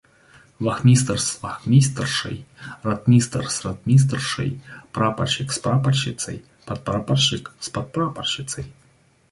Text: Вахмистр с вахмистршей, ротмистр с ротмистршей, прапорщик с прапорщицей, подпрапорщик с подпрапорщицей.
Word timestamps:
Вахмистр 0.59 1.19
с 1.21 1.39
вахмистршей, 1.43 2.47
ротмистр 2.81 3.47
с 3.51 3.63
ротмистршей, 3.63 4.59
прапорщик 4.91 5.51
с 5.51 5.59
прапорщицей, 5.59 6.43
подпрапорщик 6.65 7.51
с 7.59 7.69
подпрапорщицей. 7.69 8.73